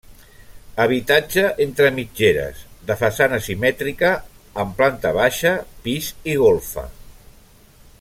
Habitatge 0.85 1.43
entre 1.65 1.91
mitgeres, 1.97 2.63
de 2.89 2.97
façana 3.03 3.41
simètrica, 3.49 4.13
amb 4.65 4.77
planta 4.81 5.15
baixa, 5.23 5.57
pis 5.87 6.13
i 6.35 6.39
golfa. 6.47 6.89